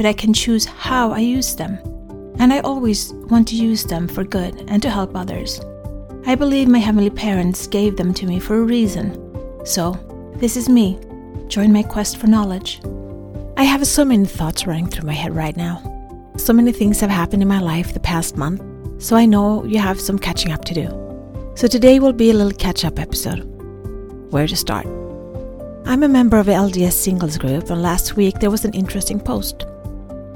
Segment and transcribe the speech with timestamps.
[0.00, 1.78] but I can choose how I use them.
[2.38, 5.60] And I always want to use them for good and to help others.
[6.24, 9.12] I believe my heavenly parents gave them to me for a reason.
[9.66, 9.92] So,
[10.36, 10.98] this is me.
[11.48, 12.80] Join my quest for knowledge.
[13.58, 15.82] I have so many thoughts running through my head right now.
[16.38, 18.62] So many things have happened in my life the past month,
[19.02, 21.52] so I know you have some catching up to do.
[21.56, 23.40] So today will be a little catch up episode.
[24.30, 24.86] Where to start?
[25.84, 29.20] I'm a member of the LDS singles group, and last week there was an interesting
[29.20, 29.66] post.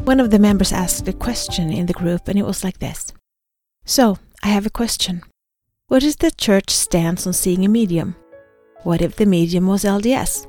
[0.04, 3.10] One of the members asked a question in the group, and it was like this
[3.86, 5.22] So, I have a question.
[5.88, 8.14] What is the church stance on seeing a medium?
[8.82, 10.46] What if the medium was LDS?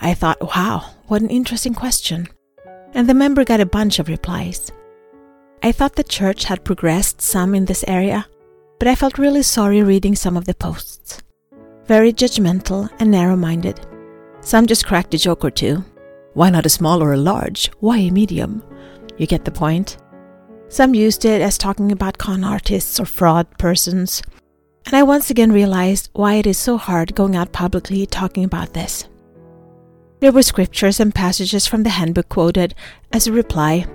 [0.00, 2.26] I thought, wow, what an interesting question.
[2.92, 4.72] And the member got a bunch of replies.
[5.62, 8.26] I thought the church had progressed some in this area,
[8.80, 11.22] but I felt really sorry reading some of the posts.
[11.86, 13.78] Very judgmental and narrow minded.
[14.40, 15.84] Some just cracked a joke or two.
[16.34, 17.70] Why not a small or a large?
[17.78, 18.62] Why a medium?
[19.16, 19.96] You get the point.
[20.68, 24.20] Some used it as talking about con artists or fraud persons.
[24.86, 28.74] And I once again realized why it is so hard going out publicly talking about
[28.74, 29.08] this.
[30.18, 32.74] There were scriptures and passages from the handbook quoted
[33.12, 33.86] as a reply,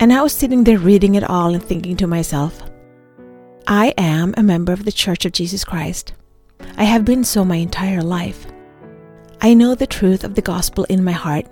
[0.00, 2.62] and I was sitting there reading it all and thinking to myself,
[3.66, 6.14] I am a member of the Church of Jesus Christ.
[6.78, 8.46] I have been so my entire life.
[9.42, 11.46] I know the truth of the gospel in my heart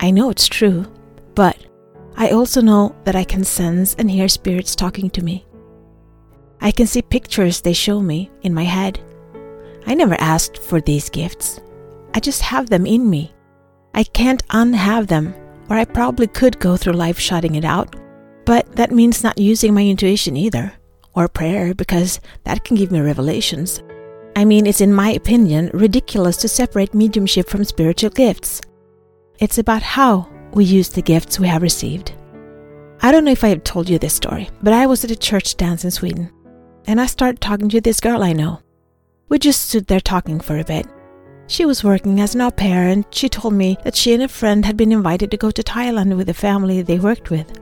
[0.00, 0.86] I know it's true,
[1.34, 1.56] but
[2.16, 5.46] I also know that I can sense and hear spirits talking to me.
[6.60, 9.00] I can see pictures they show me in my head.
[9.86, 11.60] I never asked for these gifts.
[12.14, 13.34] I just have them in me.
[13.94, 15.34] I can't unhave them,
[15.68, 17.96] or I probably could go through life shutting it out.
[18.44, 20.72] But that means not using my intuition either,
[21.14, 23.82] or prayer, because that can give me revelations.
[24.36, 28.60] I mean, it's in my opinion ridiculous to separate mediumship from spiritual gifts.
[29.40, 32.12] It's about how we use the gifts we have received.
[33.02, 35.16] I don't know if I have told you this story, but I was at a
[35.16, 36.30] church dance in Sweden,
[36.86, 38.60] and I started talking to this girl I know.
[39.28, 40.86] We just stood there talking for a bit.
[41.48, 44.28] She was working as an au pair, and she told me that she and a
[44.28, 47.58] friend had been invited to go to Thailand with the family they worked with.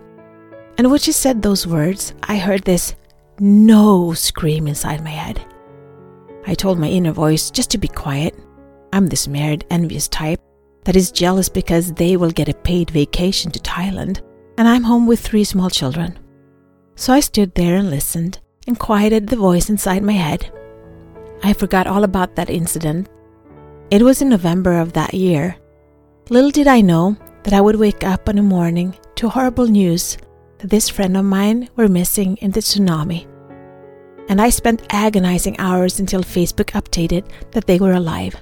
[0.76, 2.94] And when she said those words, I heard this
[3.40, 5.42] no scream inside my head.
[6.46, 8.34] I told my inner voice just to be quiet.
[8.92, 10.40] I'm this married, envious type
[10.84, 14.20] that is jealous because they will get a paid vacation to Thailand,
[14.58, 16.18] and I'm home with three small children.
[16.96, 20.50] So I stood there and listened and quieted the voice inside my head.
[21.42, 23.08] I forgot all about that incident.
[23.90, 25.56] It was in November of that year.
[26.30, 30.18] Little did I know that I would wake up in the morning to horrible news
[30.58, 33.26] that this friend of mine were missing in the tsunami.
[34.28, 38.40] And I spent agonizing hours until Facebook updated that they were alive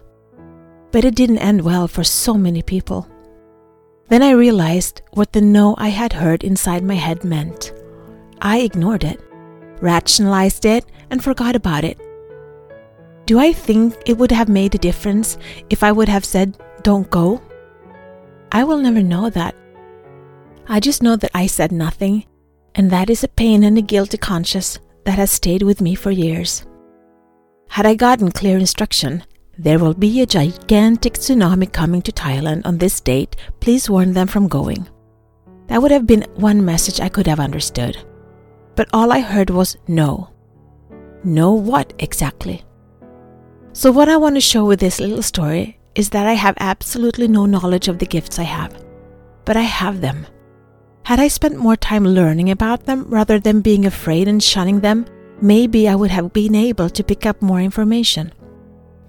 [0.91, 3.09] but it didn't end well for so many people.
[4.09, 7.73] Then I realized what the no I had heard inside my head meant.
[8.43, 9.21] I ignored it,
[9.81, 11.99] rationalized it, and forgot about it.
[13.27, 17.09] Do I think it would have made a difference if I would have said, don't
[17.11, 17.41] go?
[18.51, 19.55] I will never know that.
[20.69, 22.27] I just know that I said nothing,
[22.75, 26.11] and that is a pain and a guilty conscience that has stayed with me for
[26.11, 26.67] years.
[27.69, 29.23] Had I gotten clear instruction,
[29.63, 33.37] there will be a gigantic tsunami coming to Thailand on this date.
[33.61, 34.89] Please warn them from going.
[35.67, 37.99] That would have been one message I could have understood.
[38.75, 40.31] But all I heard was no.
[41.25, 42.65] No what exactly?
[43.75, 47.29] So, what I want to show with this little story is that I have absolutely
[47.29, 48.83] no knowledge of the gifts I have.
[49.45, 50.27] But I have them.
[51.05, 55.05] Had I spent more time learning about them rather than being afraid and shunning them,
[55.43, 58.33] maybe I would have been able to pick up more information.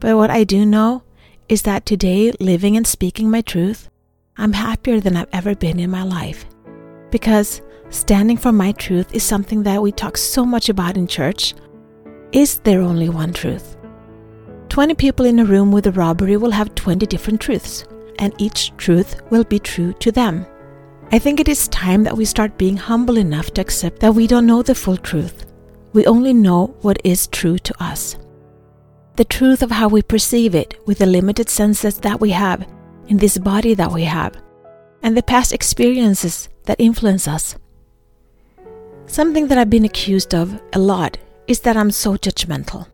[0.01, 1.03] But what I do know
[1.48, 3.88] is that today, living and speaking my truth,
[4.36, 6.45] I'm happier than I've ever been in my life.
[7.12, 11.53] Because standing for my truth is something that we talk so much about in church.
[12.31, 13.77] Is there only one truth?
[14.69, 17.86] 20 people in a room with a robbery will have 20 different truths,
[18.18, 20.47] and each truth will be true to them.
[21.12, 24.25] I think it is time that we start being humble enough to accept that we
[24.25, 25.45] don't know the full truth.
[25.94, 28.15] We only know what is true to us
[29.15, 32.67] the truth of how we perceive it with the limited senses that we have
[33.07, 34.41] in this body that we have,
[35.03, 37.55] and the past experiences that influence us.
[39.05, 41.17] Something that I've been accused of a lot
[41.47, 42.87] is that I'm so judgmental.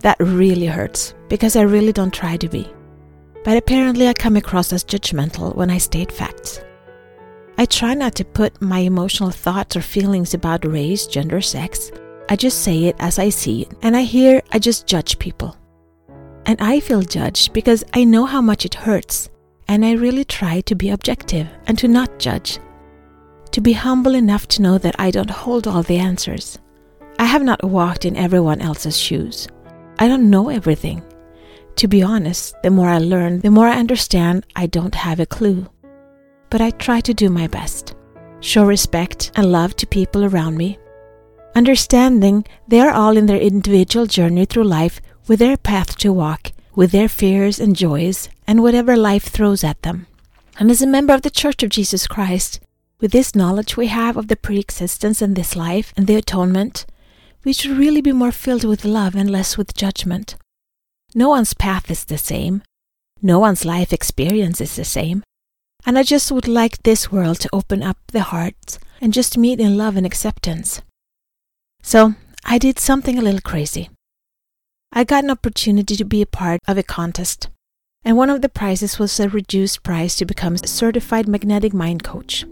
[0.00, 2.68] That really hurts because I really don't try to be.
[3.44, 6.60] But apparently, I come across as judgmental when I state facts.
[7.58, 11.92] I try not to put my emotional thoughts or feelings about race, gender, sex.
[12.28, 15.56] I just say it as I see it, and I hear I just judge people.
[16.46, 19.28] And I feel judged because I know how much it hurts,
[19.68, 22.58] and I really try to be objective and to not judge.
[23.52, 26.58] To be humble enough to know that I don't hold all the answers.
[27.18, 29.46] I have not walked in everyone else's shoes.
[29.98, 31.02] I don't know everything.
[31.76, 35.26] To be honest, the more I learn, the more I understand I don't have a
[35.26, 35.66] clue.
[36.50, 37.94] But I try to do my best,
[38.40, 40.78] show respect and love to people around me,
[41.54, 46.52] understanding they are all in their individual journey through life with their path to walk,
[46.74, 50.06] with their fears and joys, and whatever life throws at them.
[50.58, 52.60] And as a member of the Church of Jesus Christ,
[53.00, 56.86] with this knowledge we have of the pre existence and this life and the atonement,
[57.44, 60.36] we should really be more filled with love and less with judgment.
[61.14, 62.62] No one's path is the same.
[63.20, 65.22] No one's life experience is the same.
[65.86, 69.60] And I just would like this world to open up the hearts and just meet
[69.60, 70.80] in love and acceptance.
[71.86, 72.14] So
[72.46, 73.90] I did something a little crazy.
[74.90, 77.50] I got an opportunity to be a part of a contest,
[78.02, 82.02] and one of the prizes was a reduced price to become a certified magnetic mind
[82.02, 82.46] coach.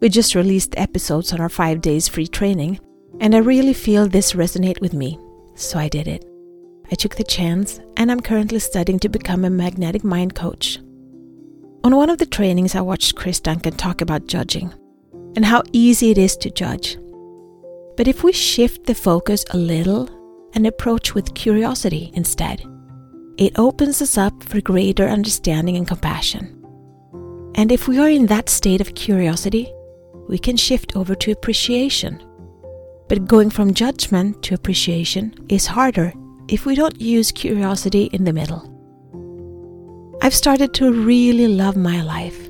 [0.00, 2.80] We just released episodes on our five days free training,
[3.20, 5.18] and I really feel this resonate with me,
[5.54, 6.24] so I did it.
[6.90, 10.78] I took the chance, and I'm currently studying to become a magnetic mind coach.
[11.84, 14.72] On one of the trainings, I watched Chris Duncan talk about judging
[15.36, 16.96] and how easy it is to judge.
[17.96, 20.08] But if we shift the focus a little
[20.54, 22.62] and approach with curiosity instead,
[23.38, 26.52] it opens us up for greater understanding and compassion.
[27.54, 29.72] And if we are in that state of curiosity,
[30.28, 32.22] we can shift over to appreciation.
[33.08, 36.12] But going from judgment to appreciation is harder
[36.48, 38.72] if we don't use curiosity in the middle.
[40.22, 42.48] I've started to really love my life,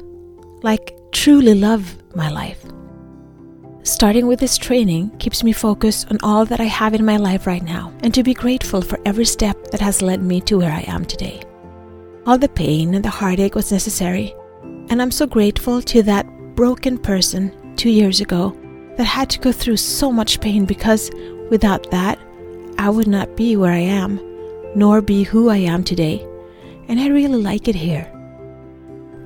[0.63, 2.65] like truly love my life.
[3.87, 7.47] Starting with this training keeps me focused on all that I have in my life
[7.47, 10.73] right now and to be grateful for every step that has led me to where
[10.73, 11.41] I am today.
[12.27, 14.35] All the pain and the heartache was necessary,
[14.91, 18.57] and I'm so grateful to that broken person two years ago
[18.97, 21.09] that had to go through so much pain because
[21.49, 22.19] without that,
[22.79, 24.19] I would not be where I am,
[24.75, 26.27] nor be who I am today.
[26.89, 28.11] And I really like it here.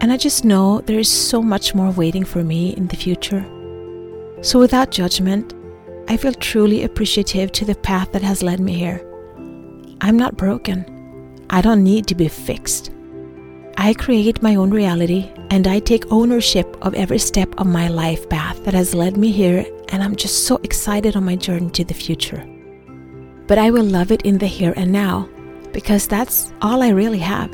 [0.03, 3.43] And I just know there is so much more waiting for me in the future.
[4.43, 5.55] So, without judgment,
[6.09, 9.05] I feel truly appreciative to the path that has led me here.
[10.01, 10.85] I'm not broken.
[11.51, 12.91] I don't need to be fixed.
[13.77, 18.29] I create my own reality and I take ownership of every step of my life
[18.29, 21.85] path that has led me here, and I'm just so excited on my journey to
[21.85, 22.45] the future
[23.51, 25.29] but I will love it in the here and now
[25.73, 27.51] because that's all I really have.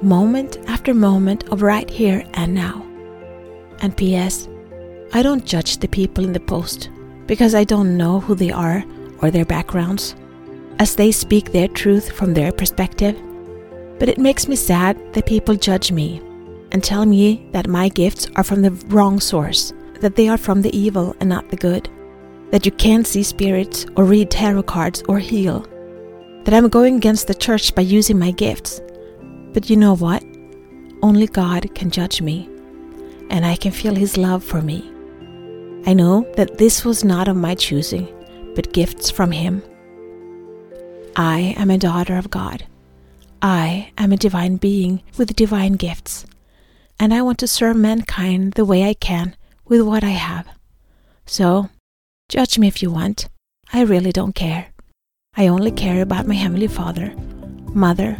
[0.00, 2.86] Moment after moment of right here and now.
[3.80, 4.46] And P.S.
[5.14, 6.90] I don't judge the people in the post
[7.26, 8.84] because I don't know who they are
[9.22, 10.14] or their backgrounds,
[10.78, 13.16] as they speak their truth from their perspective.
[13.98, 16.20] But it makes me sad that people judge me
[16.72, 20.60] and tell me that my gifts are from the wrong source, that they are from
[20.60, 21.88] the evil and not the good
[22.54, 25.66] that you can't see spirits or read tarot cards or heal,
[26.44, 28.80] that I'm going against the church by using my gifts.
[29.52, 30.22] But you know what?
[31.02, 32.48] Only God can judge me,
[33.28, 34.93] and I can feel His love for me.
[35.86, 38.08] I know that this was not of my choosing,
[38.54, 39.62] but gifts from Him.
[41.16, 42.66] I am a daughter of God.
[43.42, 46.24] I am a divine being with divine gifts,
[46.98, 49.36] and I want to serve mankind the way I can
[49.66, 50.46] with what I have.
[51.26, 51.68] So,
[52.28, 53.28] Judge me if you want.
[53.72, 54.68] I really don't care.
[55.36, 57.14] I only care about my Heavenly Father,
[57.74, 58.18] Mother,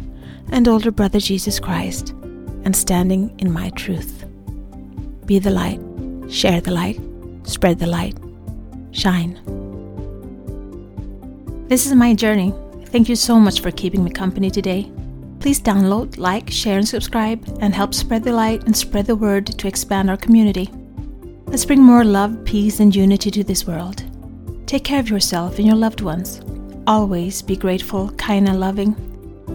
[0.50, 2.10] and older brother Jesus Christ,
[2.64, 4.24] and standing in my truth.
[5.26, 5.80] Be the light,
[6.30, 7.00] share the light,
[7.44, 8.18] spread the light,
[8.92, 9.40] shine.
[11.68, 12.52] This is my journey.
[12.86, 14.90] Thank you so much for keeping me company today.
[15.40, 19.46] Please download, like, share, and subscribe, and help spread the light and spread the word
[19.46, 20.70] to expand our community.
[21.46, 24.02] Let's bring more love, peace, and unity to this world.
[24.66, 26.40] Take care of yourself and your loved ones.
[26.86, 28.92] Always be grateful, kind, and loving.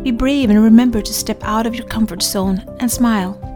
[0.03, 3.49] Be brave and remember to step out of your comfort zone and smile.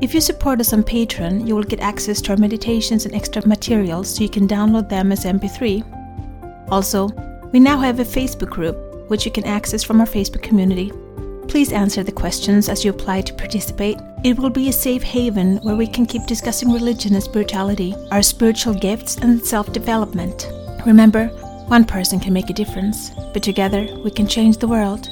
[0.00, 3.46] If you support us on Patreon, you will get access to our meditations and extra
[3.46, 6.70] materials so you can download them as MP3.
[6.70, 7.08] Also,
[7.52, 8.76] we now have a Facebook group
[9.08, 10.90] which you can access from our Facebook community.
[11.48, 15.58] Please answer the questions as you apply to participate It will be a safe haven
[15.58, 20.48] where we can keep discussing religion and spirituality, our spiritual gifts, and self development.
[20.86, 21.26] Remember,
[21.68, 25.08] one person can make a difference, but together we can change the world.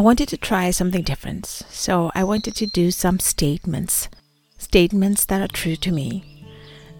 [0.00, 4.08] I wanted to try something different, so I wanted to do some statements.
[4.56, 6.46] Statements that are true to me.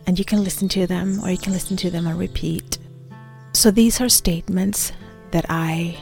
[0.07, 2.77] And you can listen to them or you can listen to them on repeat.
[3.55, 4.93] So these are statements
[5.31, 5.97] that I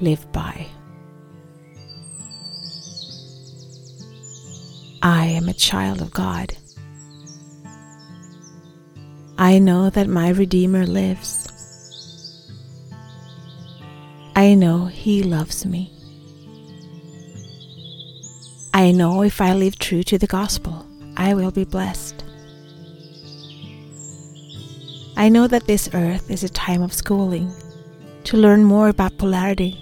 [0.00, 0.66] live by.
[5.02, 6.54] I am a child of God.
[9.38, 11.48] I know that my Redeemer lives.
[14.36, 16.01] I know He loves me.
[18.74, 22.24] I know if I live true to the gospel, I will be blessed.
[25.14, 27.52] I know that this earth is a time of schooling
[28.24, 29.78] to learn more about polarity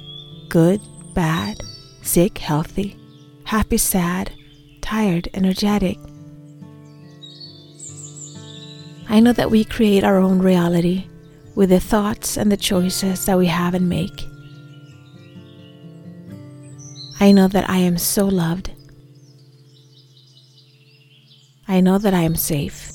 [0.49, 0.81] good,
[1.15, 1.61] bad,
[2.03, 2.97] sick, healthy,
[3.45, 4.33] happy, sad,
[4.81, 5.97] tired, energetic.
[9.09, 11.07] I know that we create our own reality
[11.55, 14.27] with the thoughts and the choices that we have and make.
[17.21, 18.73] I know that I am so loved
[21.71, 22.91] I know that I am safe.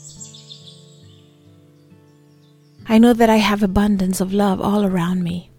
[2.90, 5.50] I know that I have abundance of love all around me.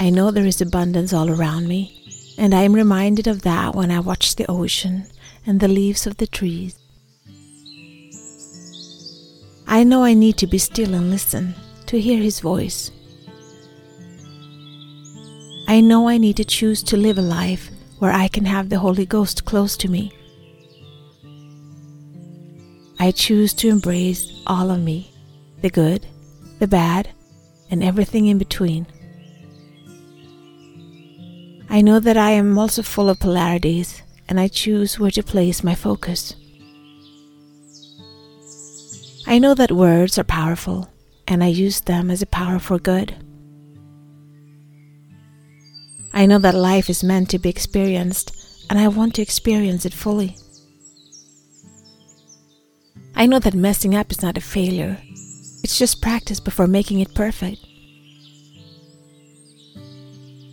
[0.00, 3.90] I know there is abundance all around me, and I am reminded of that when
[3.90, 5.04] I watch the ocean
[5.44, 6.78] and the leaves of the trees.
[9.68, 11.54] I know I need to be still and listen
[11.84, 12.90] to hear His voice.
[15.68, 18.78] I know I need to choose to live a life where I can have the
[18.78, 20.14] Holy Ghost close to me.
[23.00, 25.10] I choose to embrace all of me
[25.62, 26.06] the good,
[26.58, 27.08] the bad,
[27.70, 28.86] and everything in between.
[31.70, 35.64] I know that I am also full of polarities, and I choose where to place
[35.64, 36.34] my focus.
[39.26, 40.90] I know that words are powerful,
[41.26, 43.14] and I use them as a power for good.
[46.12, 49.94] I know that life is meant to be experienced, and I want to experience it
[49.94, 50.36] fully.
[53.20, 54.96] I know that messing up is not a failure,
[55.62, 57.58] it's just practice before making it perfect.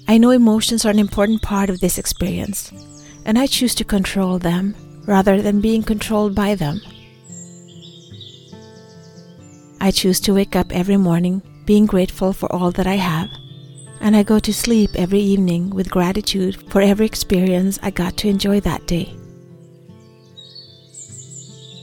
[0.09, 2.73] I know emotions are an important part of this experience,
[3.23, 6.81] and I choose to control them rather than being controlled by them.
[9.79, 13.29] I choose to wake up every morning being grateful for all that I have,
[14.01, 18.27] and I go to sleep every evening with gratitude for every experience I got to
[18.27, 19.15] enjoy that day.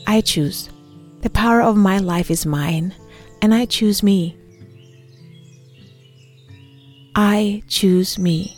[0.07, 0.69] I choose
[1.25, 2.95] the power of my life is mine,
[3.41, 4.37] and I choose me.
[7.15, 8.55] I choose me.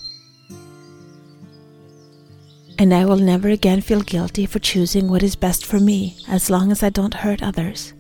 [2.77, 6.51] And I will never again feel guilty for choosing what is best for me as
[6.51, 7.95] long as I don't hurt others.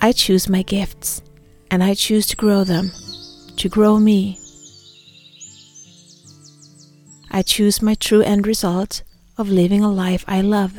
[0.00, 1.20] I choose my gifts,
[1.70, 2.90] and I choose to grow them,
[3.58, 4.40] to grow me.
[7.30, 9.02] I choose my true end result
[9.36, 10.72] of living a life I love.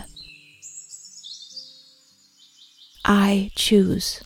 [3.06, 4.22] I choose.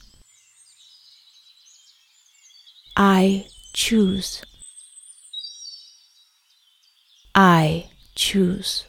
[2.96, 4.44] I choose.
[7.34, 8.86] I choose.